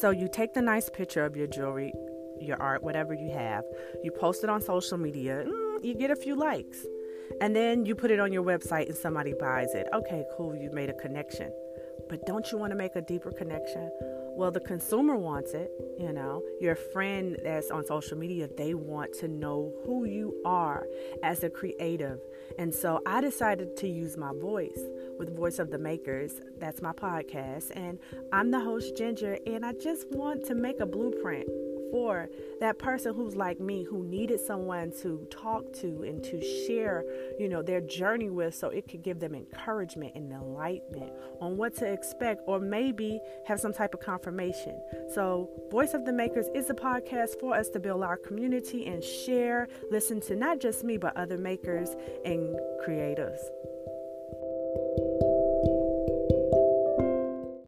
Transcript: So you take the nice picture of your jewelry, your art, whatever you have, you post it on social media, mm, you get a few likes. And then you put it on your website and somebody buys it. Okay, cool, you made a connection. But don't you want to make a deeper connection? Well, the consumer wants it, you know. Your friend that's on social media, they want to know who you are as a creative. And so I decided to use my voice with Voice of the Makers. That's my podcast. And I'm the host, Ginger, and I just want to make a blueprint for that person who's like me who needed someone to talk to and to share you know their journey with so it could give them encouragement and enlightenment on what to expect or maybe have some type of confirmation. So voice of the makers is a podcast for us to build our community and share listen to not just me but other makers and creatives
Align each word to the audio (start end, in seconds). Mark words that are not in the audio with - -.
So 0.00 0.10
you 0.10 0.28
take 0.28 0.52
the 0.52 0.60
nice 0.60 0.90
picture 0.90 1.24
of 1.24 1.36
your 1.36 1.46
jewelry, 1.46 1.92
your 2.38 2.60
art, 2.60 2.82
whatever 2.82 3.14
you 3.14 3.30
have, 3.30 3.64
you 4.04 4.10
post 4.10 4.44
it 4.44 4.50
on 4.50 4.60
social 4.60 4.98
media, 4.98 5.44
mm, 5.46 5.82
you 5.82 5.94
get 5.94 6.10
a 6.10 6.16
few 6.16 6.36
likes. 6.36 6.84
And 7.40 7.56
then 7.56 7.86
you 7.86 7.94
put 7.94 8.10
it 8.10 8.20
on 8.20 8.30
your 8.30 8.42
website 8.42 8.88
and 8.88 8.96
somebody 8.96 9.32
buys 9.40 9.74
it. 9.74 9.86
Okay, 9.94 10.24
cool, 10.36 10.54
you 10.54 10.70
made 10.70 10.90
a 10.90 10.94
connection. 10.94 11.50
But 12.10 12.26
don't 12.26 12.52
you 12.52 12.58
want 12.58 12.72
to 12.72 12.76
make 12.76 12.94
a 12.94 13.00
deeper 13.00 13.32
connection? 13.32 13.90
Well, 14.36 14.50
the 14.50 14.60
consumer 14.60 15.16
wants 15.16 15.54
it, 15.54 15.70
you 15.98 16.12
know. 16.12 16.42
Your 16.60 16.76
friend 16.76 17.38
that's 17.42 17.70
on 17.70 17.86
social 17.86 18.18
media, 18.18 18.48
they 18.54 18.74
want 18.74 19.14
to 19.14 19.28
know 19.28 19.72
who 19.86 20.04
you 20.04 20.38
are 20.44 20.86
as 21.22 21.42
a 21.42 21.48
creative. 21.48 22.20
And 22.58 22.74
so 22.74 23.00
I 23.06 23.22
decided 23.22 23.76
to 23.78 23.88
use 23.88 24.18
my 24.18 24.32
voice 24.34 24.78
with 25.18 25.34
Voice 25.34 25.58
of 25.58 25.70
the 25.70 25.78
Makers. 25.78 26.42
That's 26.58 26.82
my 26.82 26.92
podcast. 26.92 27.72
And 27.74 27.98
I'm 28.30 28.50
the 28.50 28.60
host, 28.60 28.94
Ginger, 28.94 29.38
and 29.46 29.64
I 29.64 29.72
just 29.72 30.10
want 30.10 30.44
to 30.48 30.54
make 30.54 30.80
a 30.80 30.86
blueprint 30.86 31.48
for 31.90 32.28
that 32.60 32.78
person 32.78 33.14
who's 33.14 33.36
like 33.36 33.60
me 33.60 33.84
who 33.84 34.04
needed 34.04 34.40
someone 34.40 34.92
to 35.02 35.26
talk 35.30 35.72
to 35.72 36.02
and 36.02 36.22
to 36.24 36.40
share 36.66 37.04
you 37.38 37.48
know 37.48 37.62
their 37.62 37.80
journey 37.80 38.30
with 38.30 38.54
so 38.54 38.68
it 38.68 38.88
could 38.88 39.02
give 39.02 39.20
them 39.20 39.34
encouragement 39.34 40.14
and 40.14 40.32
enlightenment 40.32 41.12
on 41.40 41.56
what 41.56 41.74
to 41.76 41.86
expect 41.90 42.42
or 42.46 42.58
maybe 42.58 43.20
have 43.46 43.60
some 43.60 43.72
type 43.72 43.94
of 43.94 44.00
confirmation. 44.00 44.80
So 45.14 45.50
voice 45.70 45.94
of 45.94 46.04
the 46.04 46.12
makers 46.12 46.46
is 46.54 46.70
a 46.70 46.74
podcast 46.74 47.38
for 47.40 47.54
us 47.54 47.68
to 47.70 47.80
build 47.80 48.02
our 48.02 48.16
community 48.16 48.86
and 48.86 49.02
share 49.02 49.68
listen 49.90 50.20
to 50.20 50.36
not 50.36 50.60
just 50.60 50.84
me 50.84 50.96
but 50.96 51.16
other 51.16 51.38
makers 51.38 51.90
and 52.24 52.58
creatives 52.86 53.38